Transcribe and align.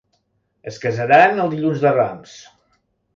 Es 0.71 0.79
casaran 0.85 1.41
el 1.43 1.51
dilluns 1.53 1.83
de 1.85 1.91
Rams. 1.99 2.33